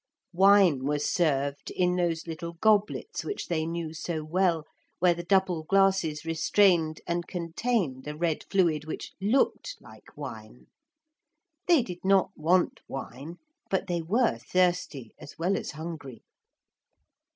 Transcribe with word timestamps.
Wine 0.33 0.83
was 0.83 1.05
served 1.07 1.69
in 1.69 1.95
those 1.95 2.25
little 2.25 2.53
goblets 2.53 3.23
which 3.23 3.45
they 3.49 3.67
knew 3.67 3.93
so 3.93 4.23
well, 4.23 4.65
where 4.97 5.13
the 5.13 5.21
double 5.21 5.61
glasses 5.61 6.25
restrained 6.25 7.01
and 7.05 7.27
contained 7.27 8.07
a 8.07 8.17
red 8.17 8.43
fluid 8.49 8.85
which 8.85 9.11
looked 9.21 9.75
like 9.79 10.17
wine. 10.17 10.65
They 11.67 11.83
did 11.83 12.03
not 12.03 12.31
want 12.35 12.79
wine, 12.87 13.35
but 13.69 13.85
they 13.85 14.01
were 14.01 14.39
thirsty 14.39 15.13
as 15.19 15.37
well 15.37 15.55
as 15.55 15.69
hungry. 15.69 16.23